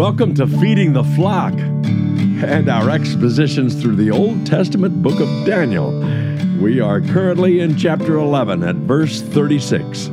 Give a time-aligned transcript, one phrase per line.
[0.00, 5.90] Welcome to Feeding the Flock and our expositions through the Old Testament book of Daniel.
[6.58, 10.06] We are currently in chapter 11 at verse 36.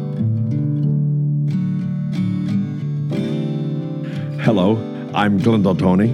[4.43, 4.75] Hello,
[5.13, 6.13] I'm Glendale Tony.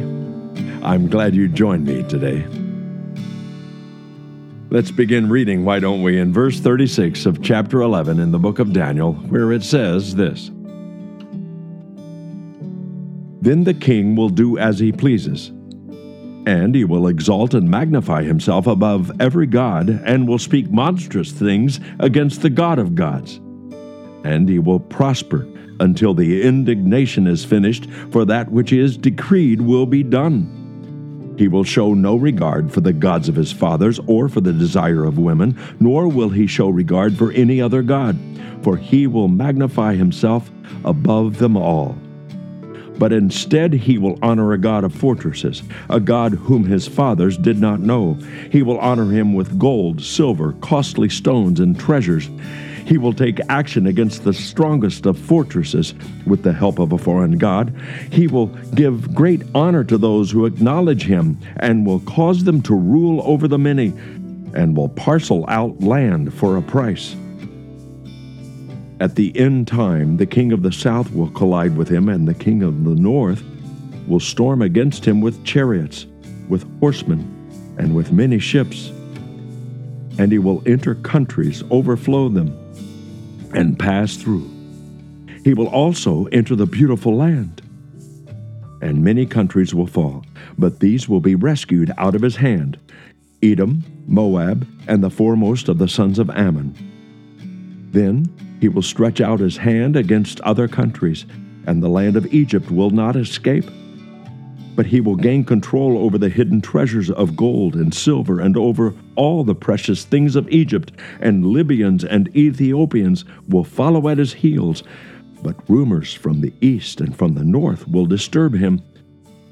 [0.83, 2.45] I'm glad you joined me today.
[4.69, 8.59] Let's begin reading, why don't we, in verse 36 of chapter 11 in the book
[8.59, 10.51] of Daniel, where it says this
[13.43, 15.49] Then the king will do as he pleases,
[16.45, 21.81] and he will exalt and magnify himself above every god, and will speak monstrous things
[21.99, 23.41] against the God of gods.
[24.23, 25.45] And he will prosper
[25.81, 31.35] until the indignation is finished, for that which is decreed will be done.
[31.37, 35.03] He will show no regard for the gods of his fathers or for the desire
[35.03, 38.17] of women, nor will he show regard for any other God,
[38.61, 40.49] for he will magnify himself
[40.85, 41.97] above them all.
[42.97, 47.59] But instead, he will honor a God of fortresses, a God whom his fathers did
[47.59, 48.13] not know.
[48.51, 52.29] He will honor him with gold, silver, costly stones, and treasures.
[52.85, 55.93] He will take action against the strongest of fortresses
[56.25, 57.73] with the help of a foreign god.
[58.11, 62.75] He will give great honor to those who acknowledge him and will cause them to
[62.75, 63.93] rule over the many
[64.53, 67.15] and will parcel out land for a price.
[68.99, 72.33] At the end time, the king of the south will collide with him, and the
[72.33, 73.43] king of the north
[74.07, 76.05] will storm against him with chariots,
[76.47, 77.29] with horsemen,
[77.77, 78.89] and with many ships.
[80.19, 82.57] And he will enter countries, overflow them
[83.53, 84.49] and pass through.
[85.43, 87.61] He will also enter the beautiful land.
[88.81, 90.25] And many countries will fall,
[90.57, 92.77] but these will be rescued out of his hand
[93.41, 96.73] Edom, Moab, and the foremost of the sons of Ammon.
[97.91, 101.25] Then he will stretch out his hand against other countries,
[101.67, 103.69] and the land of Egypt will not escape
[104.77, 108.95] but he will gain control over the hidden treasures of gold and silver and over
[109.17, 114.81] all the precious things of Egypt, and Libyans and Ethiopians will follow at his heels.
[115.43, 118.81] But rumors from the east and from the north will disturb him,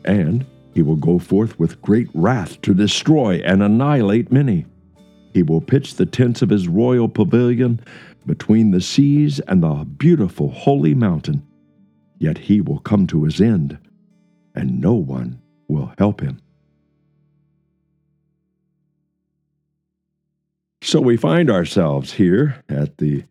[0.05, 4.65] and he will go forth with great wrath to destroy and annihilate many.
[5.33, 7.79] He will pitch the tents of his royal pavilion
[8.25, 11.45] between the seas and the beautiful holy mountain.
[12.19, 13.77] Yet he will come to his end
[14.53, 16.39] and no one will help him.
[20.83, 23.23] So we find ourselves here at the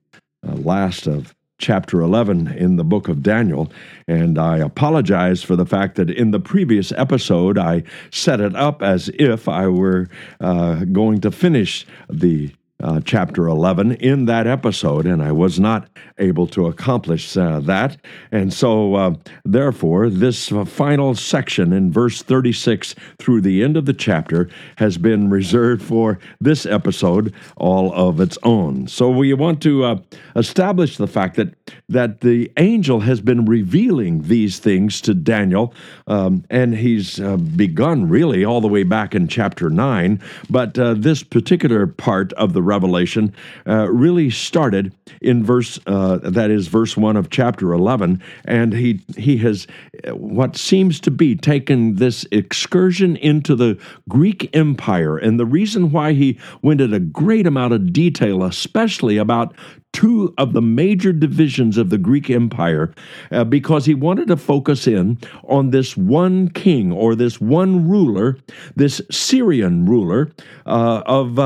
[0.46, 3.70] uh, last of chapter 11 in the book of Daniel.
[4.08, 8.82] And I apologize for the fact that in the previous episode I set it up
[8.82, 10.08] as if I were
[10.40, 12.52] uh, going to finish the
[12.82, 17.96] uh, chapter 11 in that episode, and I was not able to accomplish uh, that.
[18.32, 19.14] And so, uh,
[19.44, 25.30] therefore, this final section in verse 36 through the end of the chapter has been
[25.30, 28.86] reserved for this episode all of its own.
[28.86, 29.98] So, we want to uh,
[30.36, 31.54] establish the fact that,
[31.88, 35.74] that the angel has been revealing these things to Daniel,
[36.06, 40.20] um, and he's uh, begun really all the way back in chapter 9.
[40.48, 43.34] But this particular part of the Revelation
[43.66, 49.00] uh, really started in verse uh, that is verse one of chapter eleven, and he
[49.16, 49.66] he has
[50.06, 55.90] uh, what seems to be taken this excursion into the Greek Empire, and the reason
[55.90, 59.54] why he went into a great amount of detail, especially about
[59.92, 62.92] two of the major divisions of the Greek Empire
[63.30, 68.38] uh, because he wanted to focus in on this one king or this one ruler,
[68.76, 70.30] this Syrian ruler
[70.66, 71.38] uh, of.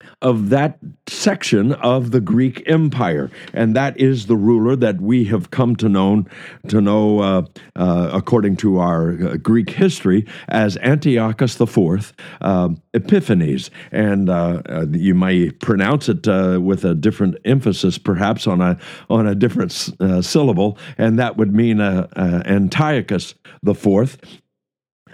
[0.00, 5.24] Uh, of that section of the Greek Empire, and that is the ruler that we
[5.24, 6.24] have come to know
[6.68, 7.42] to know uh,
[7.76, 14.86] uh, according to our uh, Greek history as Antiochus IV uh, Epiphanes, and uh, uh,
[14.90, 16.26] you may pronounce it
[16.60, 18.78] with a different emphasis, perhaps on a
[19.10, 19.72] on a different
[20.24, 23.34] syllable, and that would mean Antiochus
[23.66, 24.16] IV.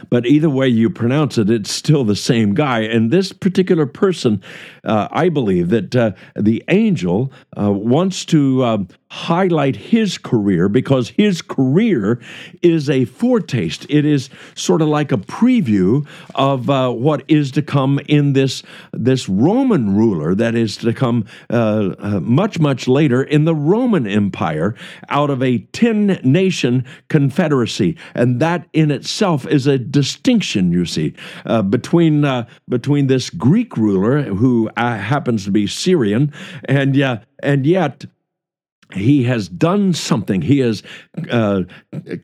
[0.08, 2.81] But either way you pronounce it, it's still the same guy.
[2.81, 4.43] And this particular person,
[4.85, 11.11] uh, I believe that uh, the angel uh, wants to um, highlight his career because
[11.11, 12.20] his career
[12.62, 13.85] is a foretaste.
[13.88, 16.06] It is sort of like a preview
[16.37, 18.62] of uh, what is to come in this,
[18.93, 24.06] this Roman ruler that is to come uh, uh, much, much later in the Roman
[24.06, 24.76] Empire
[25.08, 27.96] out of a 10 nation confederacy.
[28.14, 31.15] And that in itself is a distinction, you see,
[31.47, 36.33] uh, between, uh, between this Greek ruler who uh, happens to be Syrian
[36.65, 38.05] and, yeah, and yet
[38.93, 40.43] he has done something.
[40.43, 40.83] He has
[41.31, 41.63] uh,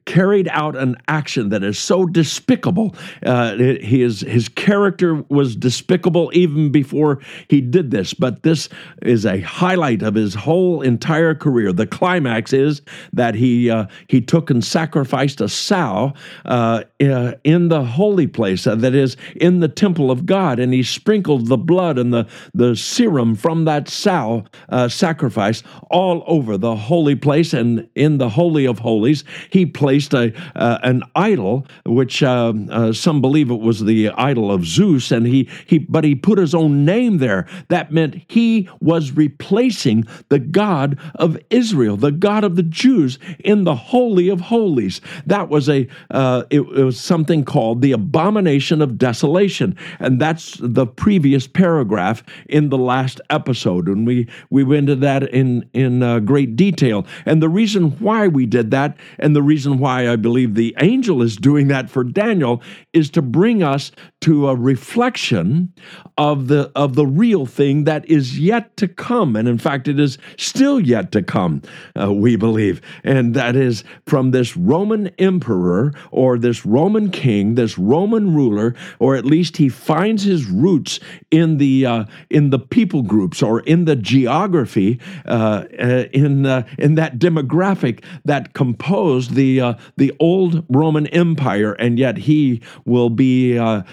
[0.04, 2.94] carried out an action that is so despicable.
[3.24, 8.14] Uh, his his character was despicable even before he did this.
[8.14, 8.68] But this
[9.02, 11.72] is a highlight of his whole entire career.
[11.72, 12.82] The climax is
[13.12, 16.14] that he uh, he took and sacrificed a sow
[16.44, 20.82] uh, in the holy place, uh, that is in the temple of God, and he
[20.82, 26.74] sprinkled the blood and the the serum from that sow uh, sacrifice all over the
[26.76, 32.22] holy place, and in the holy of holies, he placed a uh, an idol, which
[32.22, 36.14] uh, uh, some believe it was the idol of Zeus, and he he but he
[36.14, 37.46] put his own name there.
[37.68, 43.64] That meant he was replacing the God of Israel, the God of the Jews, in
[43.64, 45.00] the holy of holies.
[45.26, 50.56] That was a uh, it, it was something called the abomination of desolation, and that's
[50.60, 56.02] the previous paragraph in the last episode, and we we went into that in in
[56.02, 57.06] uh, great great detail.
[57.24, 61.22] And the reason why we did that, and the reason why I believe the angel
[61.22, 62.62] is doing that for Daniel,
[62.92, 63.90] is to bring us
[64.22, 65.72] to a reflection
[66.18, 69.36] of the of the real thing that is yet to come.
[69.36, 71.62] And in fact, it is still yet to come,
[72.00, 72.80] uh, we believe.
[73.02, 79.16] And that is from this Roman emperor or this Roman king, this Roman ruler, or
[79.16, 83.84] at least he finds his roots in the uh, in the people groups or in
[83.84, 90.12] the geography uh, uh in in uh, in that demographic that composed the uh, the
[90.20, 93.84] old Roman Empire, and yet he will be a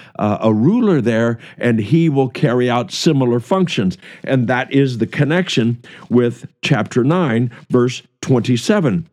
[0.54, 6.48] ruler there, and he will carry out similar functions, and that is the connection with
[6.62, 9.08] chapter nine, verse twenty seven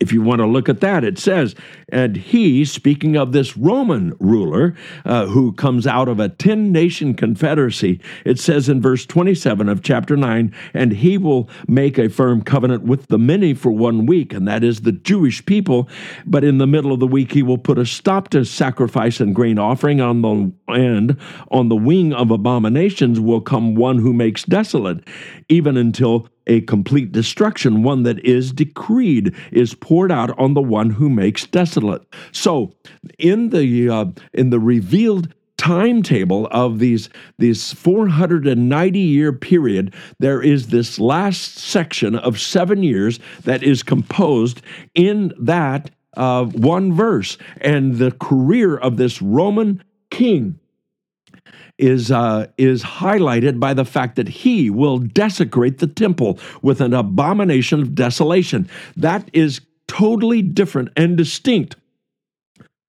[0.00, 1.54] if you want to look at that, it says,
[1.88, 4.74] and he, speaking of this Roman ruler
[5.04, 9.82] uh, who comes out of a 10 nation confederacy, it says in verse 27 of
[9.82, 14.32] chapter 9, and he will make a firm covenant with the many for one week,
[14.32, 15.88] and that is the Jewish people.
[16.26, 19.34] But in the middle of the week, he will put a stop to sacrifice and
[19.34, 21.16] grain offering on the end.
[21.50, 25.06] On the wing of abominations will come one who makes desolate,
[25.48, 30.90] even until a complete destruction, one that is decreed, is poured out on the one
[30.90, 32.02] who makes desolate.
[32.32, 32.74] So,
[33.18, 40.68] in the uh, in the revealed timetable of these these 490 year period there is
[40.68, 44.62] this last section of 7 years that is composed
[44.94, 50.60] in that uh, one verse and the career of this Roman king
[51.78, 56.92] is uh, is highlighted by the fact that he will desecrate the temple with an
[56.92, 58.68] abomination of desolation.
[58.96, 61.76] That is totally different and distinct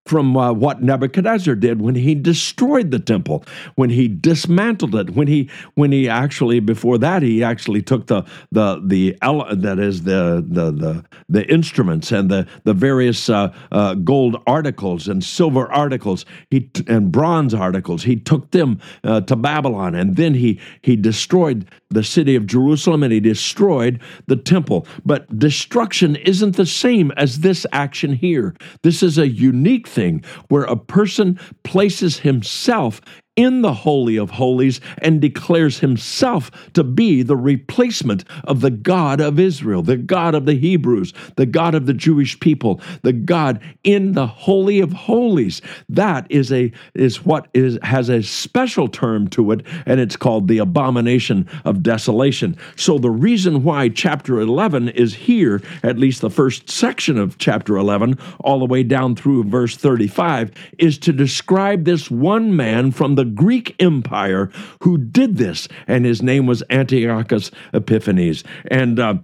[0.10, 3.46] from uh, what Nebuchadnezzar did when he destroyed the temple,
[3.76, 8.24] when he dismantled it, when he when he actually before that he actually took the
[8.52, 9.16] the the
[9.56, 15.08] that is the the the, the instruments and the the various uh, uh, gold articles
[15.08, 16.26] and silver articles.
[16.50, 18.04] He and bronze articles.
[18.04, 23.04] He took them uh, to Babylon and then he he destroyed the city of Jerusalem
[23.04, 24.86] and he destroyed the temple.
[25.06, 28.56] But destruction isn't the same as this action here.
[28.84, 33.02] This is a unique thing where a person places himself
[33.40, 39.22] in the Holy of Holies and declares himself to be the replacement of the God
[39.22, 43.62] of Israel, the God of the Hebrews, the God of the Jewish people, the God
[43.86, 45.62] in the Holy of Holies.
[45.88, 50.50] That is a is what is has a special term to it, and it's called
[50.50, 52.58] the abomination of desolation.
[52.76, 57.78] So the reason why chapter 11 is here, at least the first section of chapter
[57.78, 63.16] 11, all the way down through verse 35, is to describe this one man from
[63.16, 64.50] the Greek Empire
[64.82, 68.44] who did this, and his name was Antiochus Epiphanes.
[68.70, 69.16] And uh,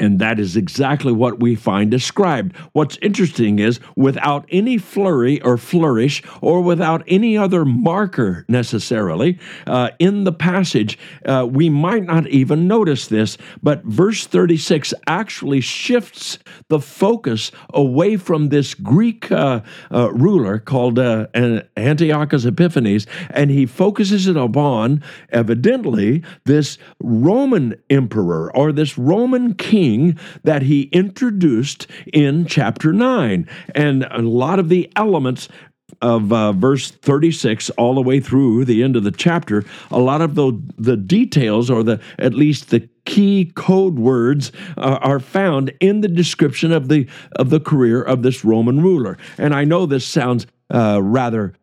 [0.00, 2.56] and that is exactly what we find described.
[2.72, 9.90] What's interesting is without any flurry or flourish, or without any other marker necessarily uh,
[9.98, 16.38] in the passage, uh, we might not even notice this, but verse 36 actually shifts
[16.68, 21.26] the focus away from this Greek uh, uh ruler called uh,
[21.76, 29.89] Antiochus Epiphanes, and he focuses it upon, evidently, this Roman emperor or this Roman king
[30.44, 33.48] that he introduced in chapter 9.
[33.74, 35.48] And a lot of the elements
[36.02, 40.22] of uh, verse 36 all the way through the end of the chapter, a lot
[40.22, 45.72] of the, the details, or the at least the key code words, uh, are found
[45.80, 49.18] in the description of the of the career of this Roman ruler.
[49.38, 51.54] And I know this sounds uh, rather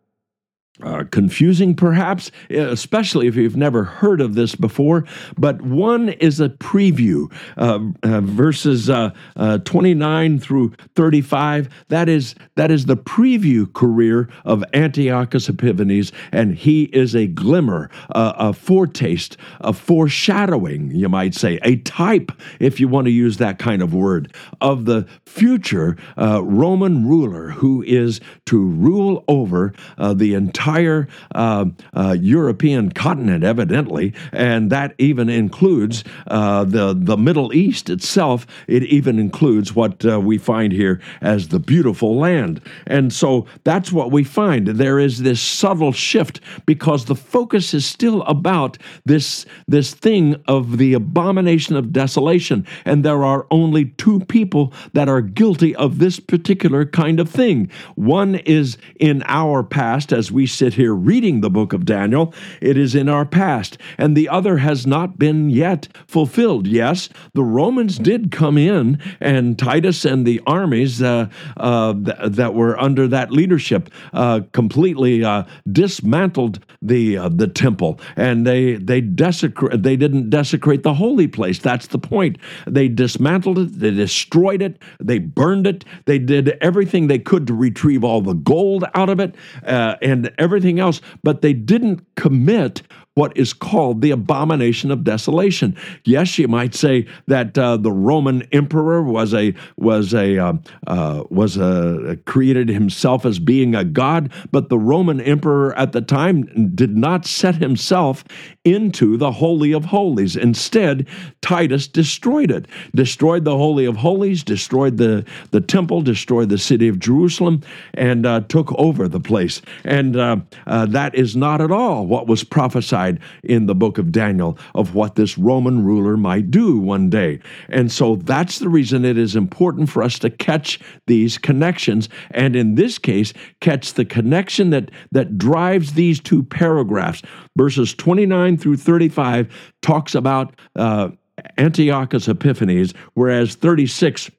[0.83, 5.05] uh, confusing, perhaps, especially if you've never heard of this before.
[5.37, 11.69] But one is a preview, uh, uh, verses uh, uh, 29 through 35.
[11.89, 17.89] That is that is the preview career of Antiochus Epiphanes, and he is a glimmer,
[18.09, 23.59] a foretaste, a foreshadowing, you might say, a type, if you want to use that
[23.59, 30.33] kind of word, of the future uh, Roman ruler who is to rule over the
[30.33, 37.53] entire entire uh, uh, European continent, evidently, and that even includes uh, the the Middle
[37.53, 38.45] East itself.
[38.67, 43.91] It even includes what uh, we find here as the beautiful land, and so that's
[43.93, 44.67] what we find.
[44.67, 50.77] There is this subtle shift because the focus is still about this this thing of
[50.77, 56.19] the abomination of desolation, and there are only two people that are guilty of this
[56.19, 57.71] particular kind of thing.
[57.95, 62.77] One is in our past, as we sit here reading the book of Daniel, it
[62.77, 66.65] is in our past, and the other has not been yet fulfilled.
[66.65, 72.53] Yes, the Romans did come in, and Titus and the armies uh, uh, th- that
[72.55, 79.01] were under that leadership uh, completely uh, dismantled the uh, the temple, and they they
[79.01, 81.59] desecrate they didn't desecrate the holy place.
[81.59, 82.37] That's the point.
[82.65, 87.53] They dismantled it, they destroyed it, they burned it, they did everything they could to
[87.53, 89.35] retrieve all the gold out of it,
[89.65, 92.81] uh, and everything else, but they didn't commit
[93.17, 95.75] what is called the abomination of desolation.
[96.03, 100.53] Yes, you might say that uh, the Roman emperor was a was a uh,
[100.85, 106.01] uh, was a created himself as being a god, but the Roman emperor at the
[106.01, 108.23] time did not set himself
[108.63, 110.35] into the holy of holies.
[110.35, 111.07] Instead,
[111.41, 116.87] Titus destroyed it, destroyed the holy of holies, destroyed the the temple, destroyed the city
[116.87, 117.63] of Jerusalem,
[117.95, 119.59] and uh, took over the place.
[119.83, 123.97] And uh, uh, that is not at all what was prophesied prophesied in the book
[123.97, 127.39] of Daniel of what this Roman ruler might do one day.
[127.69, 132.09] And so that's the reason it is important for us to catch these connections.
[132.31, 137.21] And in this case, catch the connection that, that drives these two paragraphs.
[137.57, 139.47] Verses 29 through 35
[139.81, 141.09] talks about uh,
[141.57, 144.31] Antiochus Epiphanes, whereas 36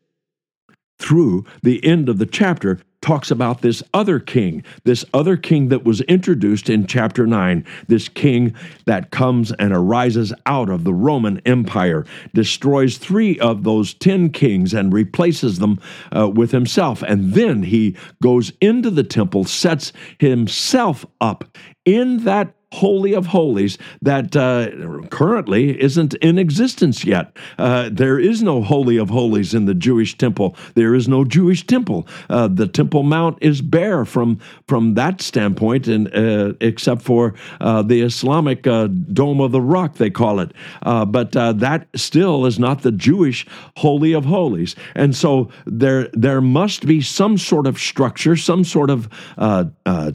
[0.99, 5.85] through the end of the chapter talks about this other king, this other king that
[5.85, 8.55] was introduced in chapter 9, this king
[8.87, 14.75] that comes and arises out of the Roman Empire, destroys three of those 10 kings
[14.75, 15.81] and replaces them
[16.17, 17.03] uh, with himself.
[17.03, 21.45] And then he goes into the temple, sets himself up
[21.85, 24.69] in that Holy of Holies that uh,
[25.09, 27.35] currently isn't in existence yet.
[27.59, 30.55] Uh, there is no Holy of Holies in the Jewish temple.
[30.75, 32.07] There is no Jewish temple.
[32.29, 37.81] Uh, the Temple Mount is bare from from that standpoint, and uh, except for uh,
[37.83, 40.53] the Islamic uh, Dome of the Rock, they call it.
[40.83, 43.47] but that still is not the Jewish
[43.77, 44.77] Holy of Holies.
[44.95, 49.09] And so there there must be some sort of structure, some sort of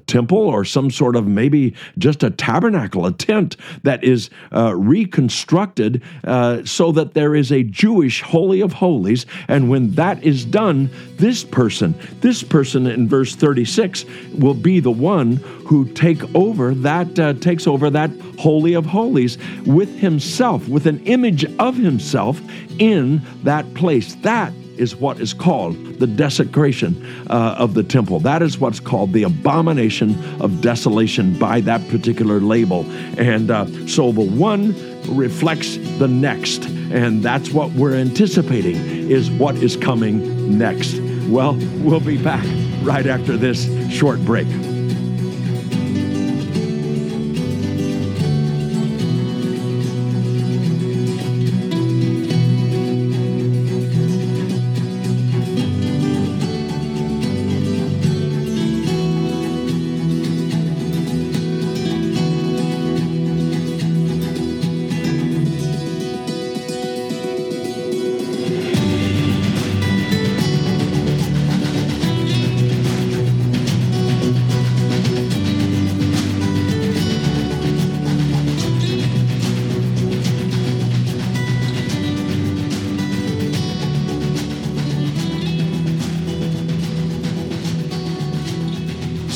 [0.06, 6.02] temple, or some sort of maybe just a tabernacle, a tent that is uh, reconstructed
[6.26, 9.26] uh, so that there is a Jewish Holy of Holies.
[9.48, 14.92] And when that is done, this person, this person in verse 36, will be the
[14.92, 20.86] one who take over that uh, takes over that holy of holies with himself with
[20.86, 22.42] an image of himself
[22.78, 28.20] in that place that is what is called the desecration uh, of the temple.
[28.20, 32.86] That is what's called the abomination of desolation by that particular label.
[33.18, 34.74] And uh, so the one
[35.16, 36.66] reflects the next.
[36.66, 38.76] And that's what we're anticipating
[39.10, 41.00] is what is coming next.
[41.28, 42.46] Well, we'll be back
[42.84, 44.48] right after this short break.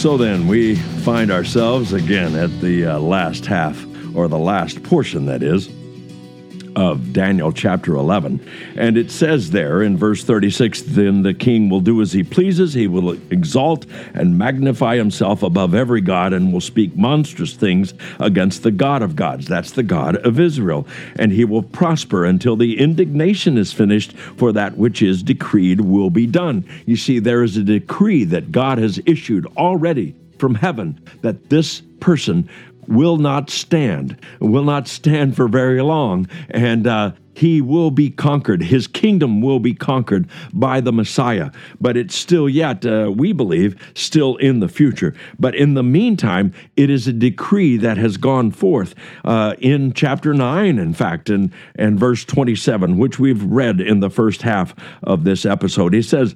[0.08, 3.86] So then, we find ourselves again at the uh, last half,
[4.16, 5.68] or the last portion, that is,
[7.18, 8.48] Daniel chapter 11.
[8.76, 12.76] And it says there in verse 36 Then the king will do as he pleases,
[12.76, 18.62] he will exalt and magnify himself above every God, and will speak monstrous things against
[18.62, 19.48] the God of gods.
[19.48, 20.86] That's the God of Israel.
[21.16, 26.12] And he will prosper until the indignation is finished, for that which is decreed will
[26.12, 26.70] be done.
[26.86, 31.82] You see, there is a decree that God has issued already from heaven that this
[32.00, 32.48] person
[32.88, 38.64] will not stand, will not stand for very long, and uh, he will be conquered.
[38.64, 41.52] His kingdom will be conquered by the Messiah.
[41.80, 45.14] But it's still yet, uh, we believe, still in the future.
[45.38, 50.34] But in the meantime, it is a decree that has gone forth uh, in chapter
[50.34, 55.24] 9, in fact, and, and verse 27, which we've read in the first half of
[55.24, 55.94] this episode.
[55.94, 56.36] He says,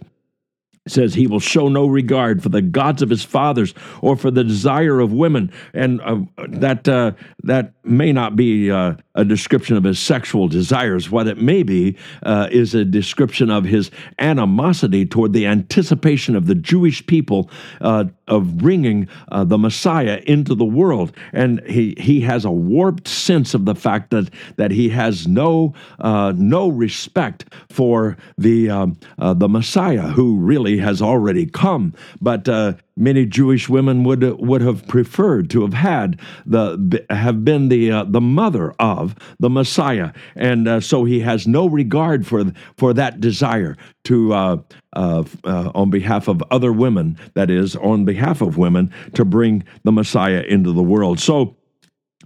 [0.88, 4.44] says he will show no regard for the gods of his fathers or for the
[4.44, 5.52] desire of women.
[5.74, 7.12] And uh, that uh,
[7.44, 11.12] that may not be uh, a description of his sexual desires.
[11.12, 16.48] What it may be uh, is a description of his animosity toward the anticipation of
[16.48, 21.16] the Jewish people uh, of bringing uh, the Messiah into the world.
[21.32, 25.76] And he he has a warped sense of the fact that that he has no
[26.02, 33.26] no respect for the um, the Messiah who really has already come, but uh, many
[33.26, 38.22] Jewish women would would have preferred to have had the have been the uh, the
[38.22, 42.46] mother of the Messiah, and uh, so he has no regard for
[42.78, 44.58] for that desire to uh,
[44.94, 49.64] uh, uh, on behalf of other women, that is, on behalf of women, to bring
[49.84, 51.20] the Messiah into the world.
[51.20, 51.56] So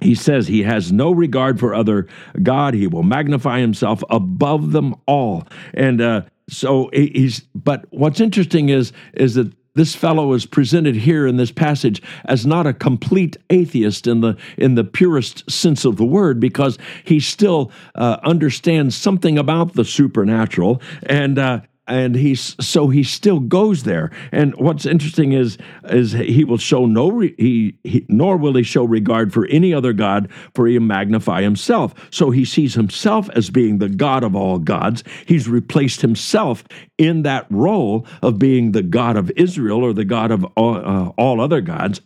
[0.01, 2.07] he says he has no regard for other
[2.43, 2.73] God.
[2.73, 5.47] He will magnify himself above them all.
[5.73, 11.27] And uh, so he's but what's interesting is is that this fellow is presented here
[11.27, 15.97] in this passage as not a complete atheist in the in the purest sense of
[15.97, 22.55] the word because he still uh, understands something about the supernatural and uh, and he's
[22.59, 24.11] so he still goes there.
[24.31, 28.63] And what's interesting is is he will show no re, he, he nor will he
[28.63, 31.93] show regard for any other god, for he magnify himself.
[32.11, 35.03] So he sees himself as being the God of all gods.
[35.25, 36.63] He's replaced himself
[36.97, 41.09] in that role of being the God of Israel or the God of all, uh,
[41.17, 42.01] all other gods.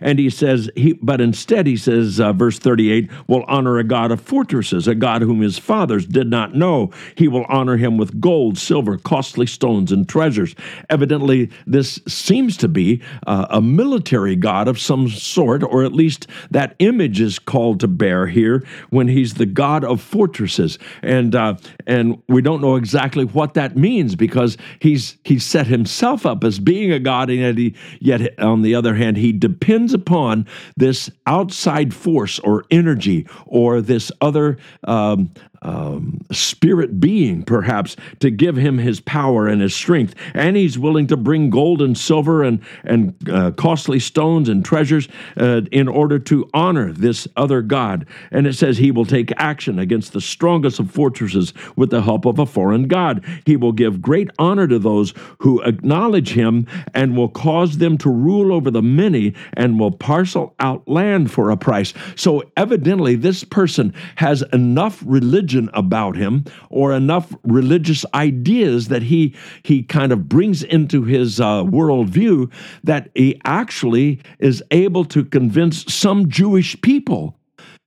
[0.00, 4.10] And he says, he, but instead, he says, uh, verse 38, will honor a God
[4.10, 6.90] of fortresses, a God whom his fathers did not know.
[7.16, 10.54] He will honor him with gold, silver, costly stones, and treasures.
[10.90, 16.26] Evidently, this seems to be uh, a military God of some sort, or at least
[16.50, 20.78] that image is called to bear here when he's the God of fortresses.
[21.02, 26.26] And, uh, and we don't know exactly what that means because he's, he's set himself
[26.26, 29.92] up as being a God, and yet, he, yet on the other hand, he depends
[29.92, 35.30] upon this outside force or energy or this other um,
[35.64, 40.14] um, spirit being, perhaps, to give him his power and his strength.
[40.34, 45.08] And he's willing to bring gold and silver and, and uh, costly stones and treasures
[45.36, 48.06] uh, in order to honor this other God.
[48.30, 52.26] And it says he will take action against the strongest of fortresses with the help
[52.26, 53.24] of a foreign God.
[53.46, 58.10] He will give great honor to those who acknowledge him and will cause them to
[58.10, 61.94] rule over the many and will parcel out land for a price.
[62.16, 69.02] So, evidently, this person has enough religion religion about him or enough religious ideas that
[69.02, 72.50] he he kind of brings into his uh, worldview
[72.82, 77.36] that he actually is able to convince some Jewish people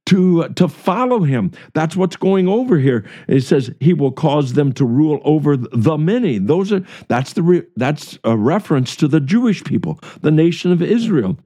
[0.06, 1.52] to to follow him.
[1.74, 3.06] That's what's going over here.
[3.28, 6.40] It says he will cause them to rule over the many.
[6.40, 10.82] Those are that's the re, that's a reference to the Jewish people, the nation of
[10.82, 11.38] Israel.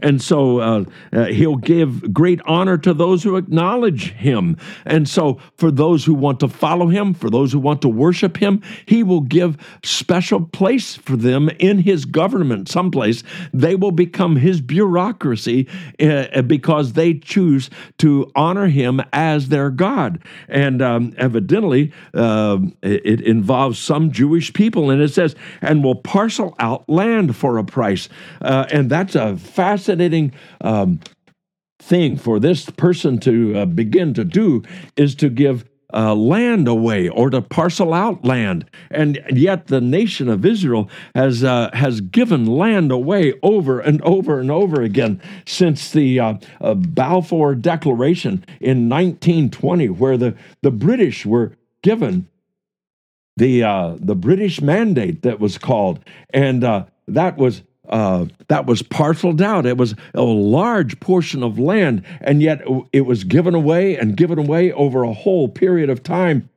[0.00, 4.56] And so uh, uh, he'll give great honor to those who acknowledge him.
[4.84, 8.36] And so for those who want to follow him, for those who want to worship
[8.36, 13.22] him, he will give special place for them in his government someplace.
[13.52, 15.68] They will become his bureaucracy
[16.00, 20.22] uh, because they choose to honor him as their God.
[20.48, 24.90] And um, evidently, uh, it involves some Jewish people.
[24.90, 28.08] And it says, and will parcel out land for a price.
[28.42, 31.00] Uh, and that's a fascinating um,
[31.78, 34.62] thing for this person to uh, begin to do
[34.96, 38.68] is to give uh, land away or to parcel out land.
[38.90, 44.40] And yet the nation of Israel has, uh, has given land away over and over
[44.40, 51.24] and over again since the uh, uh Balfour Declaration in 1920, where the, the British
[51.24, 51.52] were
[51.82, 52.28] given
[53.36, 56.00] the, uh, the British Mandate that was called.
[56.30, 59.66] And uh, that was uh, that was parceled out.
[59.66, 64.38] It was a large portion of land, and yet it was given away and given
[64.38, 66.48] away over a whole period of time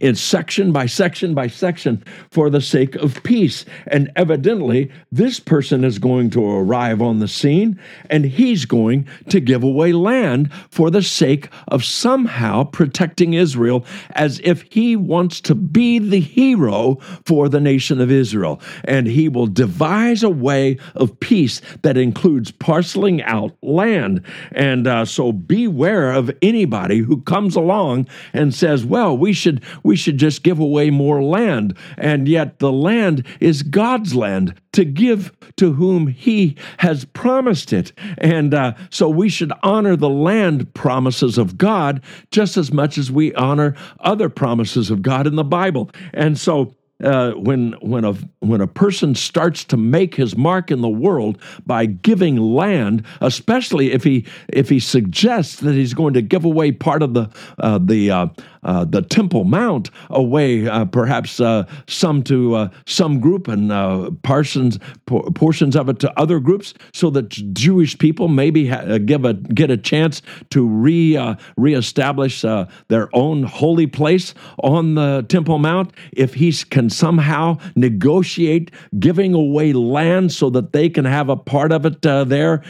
[0.00, 3.64] in section by section by section for the sake of peace.
[3.86, 9.40] And evidently, this person is going to arrive on the scene and he's going to
[9.40, 15.54] give away land for the sake of somehow protecting Israel as if he wants to
[15.54, 18.60] be the hero for the nation of Israel.
[18.84, 24.22] And he will devise a way of peace that includes parceling out land.
[24.52, 29.96] And uh, so beware of anybody who comes along and says, well, we should we
[29.96, 31.76] should just give away more land.
[31.96, 37.92] And yet the land is God's land to give to whom He has promised it.
[38.18, 43.10] And uh, so we should honor the land promises of God just as much as
[43.10, 45.90] we honor other promises of God in the Bible.
[46.12, 50.80] And so uh, when when a when a person starts to make his mark in
[50.80, 56.22] the world by giving land, especially if he if he suggests that he's going to
[56.22, 58.26] give away part of the uh, the uh,
[58.62, 64.10] uh, the Temple Mount away, uh, perhaps uh, some to uh, some group and uh,
[64.22, 69.34] portions portions of it to other groups, so that Jewish people maybe ha- give a
[69.34, 72.42] get a chance to re reestablish
[72.88, 75.92] their own holy place on the Temple Mount.
[76.12, 76.50] If he
[76.88, 82.02] can somehow negotiate giving away land so that they can have a part of it
[82.02, 82.62] there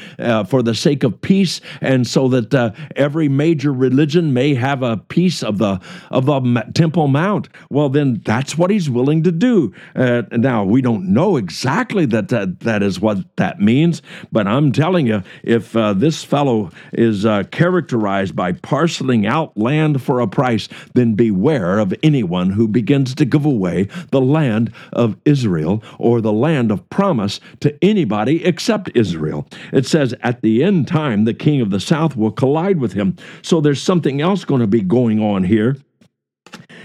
[0.48, 5.42] for the sake of peace, and so that every major religion may have a piece
[5.42, 7.48] of the of the Temple Mount.
[7.70, 9.72] Well, then that's what he's willing to do.
[9.94, 14.02] Uh, now we don't know exactly that, that that is what that means,
[14.32, 20.02] but I'm telling you, if uh, this fellow is uh, characterized by parceling out land
[20.02, 25.16] for a price, then beware of anyone who begins to give away the land of
[25.24, 29.46] Israel or the land of promise to anybody except Israel.
[29.72, 33.16] It says at the end time, the king of the south will collide with him.
[33.42, 35.76] So there's something else going to be going on here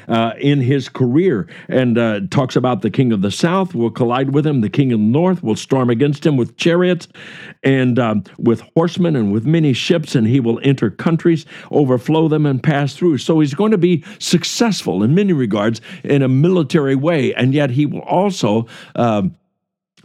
[0.08, 4.34] uh, in his career and uh, talks about the king of the south will collide
[4.34, 7.08] with him, the king of the north will storm against him with chariots
[7.63, 12.45] and um, with horsemen and with many ships, and he will enter countries, overflow them,
[12.45, 13.17] and pass through.
[13.17, 17.69] So he's going to be successful in many regards in a military way, and yet
[17.71, 18.67] he will also.
[18.95, 19.23] Uh,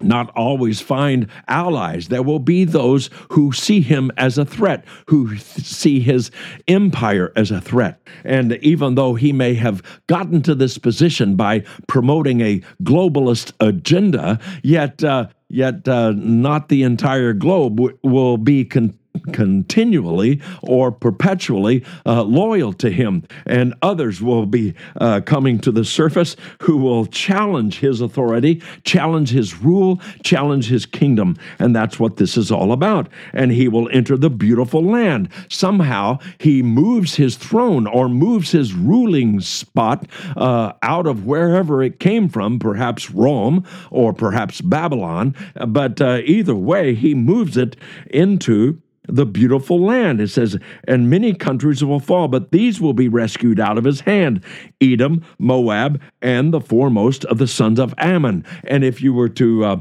[0.00, 2.08] not always find allies.
[2.08, 6.30] There will be those who see him as a threat, who see his
[6.66, 8.00] empire as a threat.
[8.24, 14.38] And even though he may have gotten to this position by promoting a globalist agenda,
[14.62, 21.84] yet uh, yet uh, not the entire globe w- will be con- continually or perpetually
[22.06, 23.24] uh, loyal to him.
[23.46, 29.30] And others will be uh, coming to the surface who will challenge his authority, challenge
[29.30, 31.36] his rule, challenge his kingdom.
[31.58, 33.08] And that's what this is all about.
[33.32, 35.28] And he will enter the beautiful land.
[35.48, 42.00] Somehow he moves his throne or moves his ruling spot uh, out of wherever it
[42.00, 45.34] came from, perhaps Rome or perhaps Babylon.
[45.66, 47.76] But uh, either way, he moves it
[48.10, 50.20] into the beautiful land.
[50.20, 54.00] It says, and many countries will fall, but these will be rescued out of his
[54.00, 54.44] hand
[54.80, 58.44] Edom, Moab, and the foremost of the sons of Ammon.
[58.64, 59.80] And if you were to uh,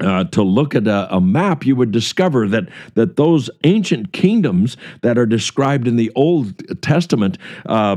[0.00, 4.76] uh, to look at a, a, map, you would discover that that those ancient kingdoms
[5.02, 7.96] that are described in the Old Testament uh,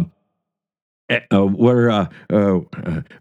[1.09, 2.59] uh, were uh, uh,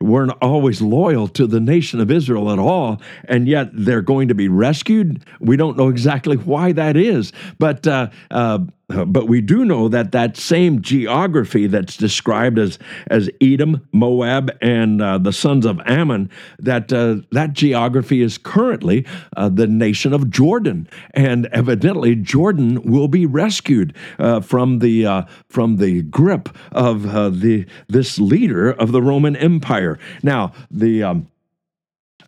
[0.00, 4.34] weren't always loyal to the nation of Israel at all, and yet they're going to
[4.34, 5.24] be rescued.
[5.40, 9.88] We don't know exactly why that is, but uh, uh, uh, but we do know
[9.88, 15.80] that that same geography that's described as as Edom, Moab, and uh, the sons of
[15.86, 22.82] Ammon, that uh, that geography is currently uh, the nation of Jordan, and evidently Jordan
[22.82, 27.02] will be rescued uh, from the uh, from the grip of
[27.40, 29.98] the this leader of the Roman Empire.
[30.22, 31.28] Now the um,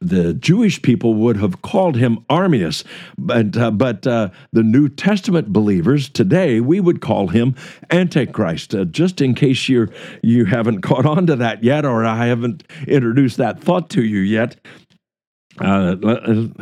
[0.01, 2.85] the Jewish people would have called him Armilus,
[3.19, 7.55] but uh, but uh, the New Testament believers today we would call him
[7.91, 8.75] Antichrist.
[8.75, 9.89] Uh, just in case you
[10.23, 14.21] you haven't caught on to that yet, or I haven't introduced that thought to you
[14.21, 14.57] yet,
[15.61, 15.97] uh,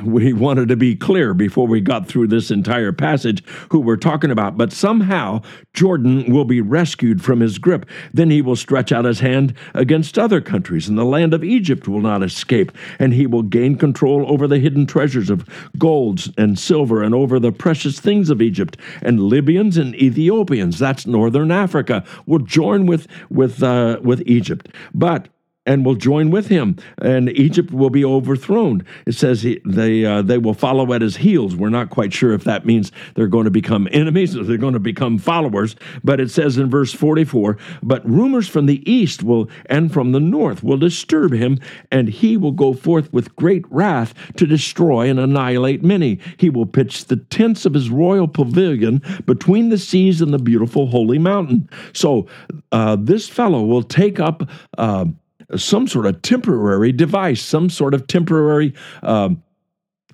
[0.03, 4.31] we wanted to be clear before we got through this entire passage who we're talking
[4.31, 4.57] about.
[4.57, 7.87] But somehow Jordan will be rescued from his grip.
[8.13, 11.89] Then he will stretch out his hand against other countries, and the land of Egypt
[11.89, 12.73] will not escape.
[12.99, 17.39] And he will gain control over the hidden treasures of gold and silver, and over
[17.39, 18.77] the precious things of Egypt.
[19.03, 24.69] And Libyans and Ethiopians, that's northern Africa, will join with with uh, with Egypt.
[24.93, 25.29] But
[25.67, 28.85] and will join with him, and Egypt will be overthrown.
[29.07, 31.57] It says he, they uh, they will follow at his heels.
[31.57, 34.75] We're not quite sure if that means they're going to become enemies or they're going
[34.75, 39.49] to become followers, but it says in verse 44, but rumors from the east will
[39.67, 41.59] and from the north will disturb him,
[41.91, 46.19] and he will go forth with great wrath to destroy and annihilate many.
[46.37, 50.87] He will pitch the tents of his royal pavilion between the seas and the beautiful
[50.87, 51.69] holy mountain.
[51.93, 52.27] So
[52.73, 54.49] uh, this fellow will take up.
[54.77, 55.07] Uh,
[55.57, 59.43] some sort of temporary device, some sort of temporary um,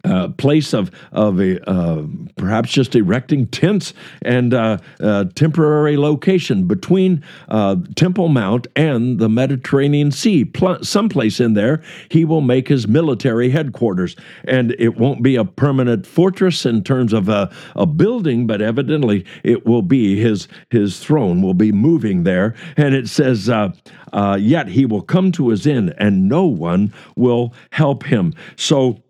[0.04, 2.02] uh, place of of a uh,
[2.36, 9.28] perhaps just erecting tents and uh, uh temporary location between uh, Temple Mount and the
[9.28, 10.46] Mediterranean Sea.
[10.46, 15.44] Pl- someplace in there, he will make his military headquarters, and it won't be a
[15.44, 20.98] permanent fortress in terms of a, a building, but evidently it will be his his
[20.98, 22.54] throne will be moving there.
[22.78, 23.72] And it says, uh,
[24.40, 29.02] "Yet he will come to his end, and no one will help him." So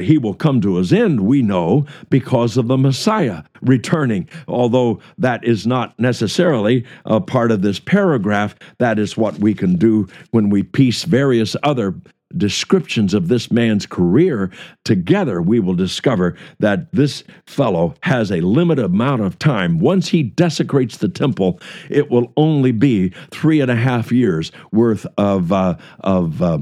[0.00, 4.28] he will come to his end, we know, because of the Messiah returning.
[4.46, 9.76] Although that is not necessarily a part of this paragraph, that is what we can
[9.76, 11.94] do when we piece various other
[12.36, 14.50] descriptions of this man's career
[14.84, 19.78] together, we will discover that this fellow has a limited amount of time.
[19.78, 25.06] Once he desecrates the temple, it will only be three and a half years worth
[25.16, 26.58] of uh, of uh,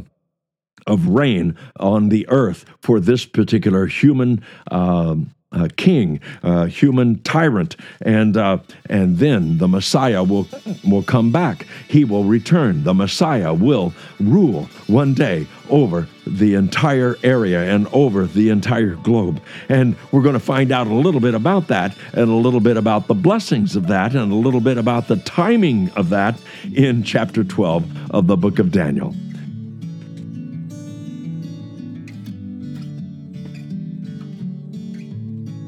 [0.86, 7.76] of reign on the earth for this particular human um, uh, king, uh, human tyrant,
[8.02, 8.58] and uh,
[8.90, 10.48] and then the Messiah will
[10.84, 11.66] will come back.
[11.88, 12.84] He will return.
[12.84, 19.40] The Messiah will rule one day over the entire area and over the entire globe.
[19.68, 22.76] And we're going to find out a little bit about that, and a little bit
[22.76, 26.40] about the blessings of that, and a little bit about the timing of that
[26.74, 29.14] in chapter 12 of the book of Daniel.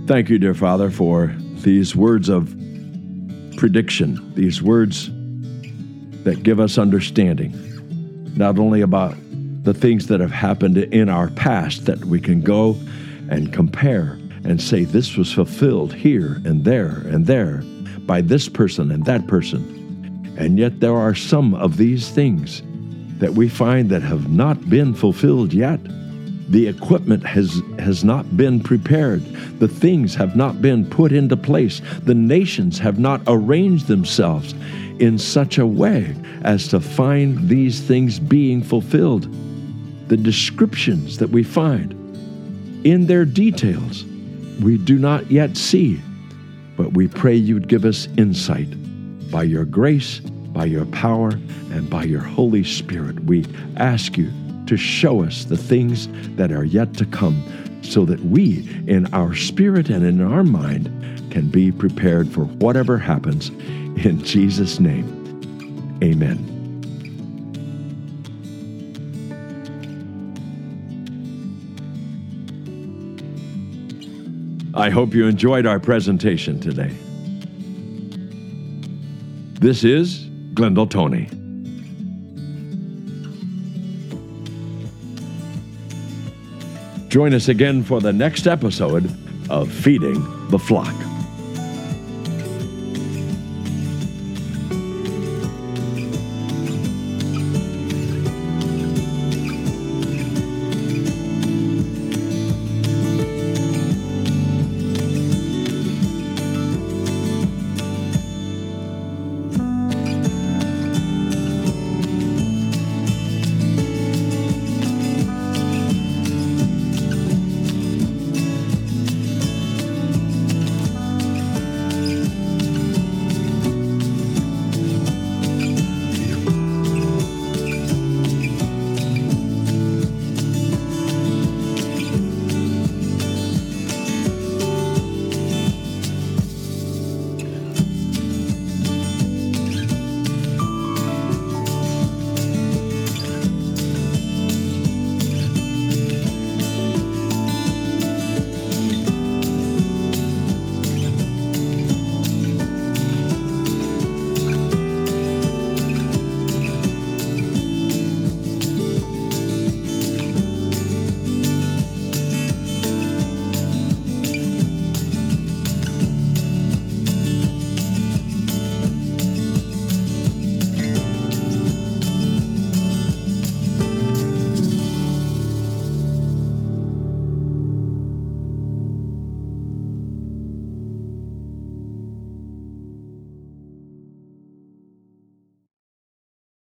[0.09, 2.47] Thank you, dear Father, for these words of
[3.59, 5.11] prediction, these words
[6.25, 7.53] that give us understanding,
[8.35, 9.15] not only about
[9.65, 12.79] the things that have happened in our past, that we can go
[13.29, 17.63] and compare and say, this was fulfilled here and there and there
[18.07, 20.35] by this person and that person.
[20.39, 22.63] And yet, there are some of these things
[23.19, 25.81] that we find that have not been fulfilled yet.
[26.49, 29.23] The equipment has, has not been prepared.
[29.59, 31.83] The things have not been put into place.
[32.05, 34.55] The nations have not arranged themselves
[34.99, 39.29] in such a way as to find these things being fulfilled.
[40.09, 41.93] The descriptions that we find
[42.85, 44.05] in their details,
[44.63, 46.01] we do not yet see,
[46.77, 48.69] but we pray you'd give us insight
[49.31, 51.31] by your grace, by your power,
[51.73, 53.21] and by your Holy Spirit.
[53.25, 53.45] We
[53.77, 54.31] ask you
[54.69, 57.43] to show us the things that are yet to come
[57.83, 60.87] so that we, in our spirit and in our mind,
[61.31, 63.49] can be prepared for whatever happens.
[63.49, 66.55] In Jesus' name, amen.
[74.75, 76.95] I hope you enjoyed our presentation today.
[79.61, 81.38] This is Glendale Tony.
[87.09, 89.11] Join us again for the next episode
[89.49, 90.95] of Feeding the Flock.